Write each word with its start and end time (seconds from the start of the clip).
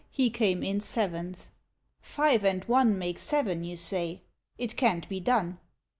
He 0.09 0.31
came 0.31 0.63
in 0.63 0.79
seventh. 0.79 1.49
—Five 2.01 2.43
and 2.43 2.63
one 2.65 2.97
Make 2.97 3.19
seven, 3.19 3.63
you 3.63 3.77
say? 3.77 4.23
It 4.57 4.75
can't 4.75 5.07
be 5.07 5.19
done." 5.19 5.59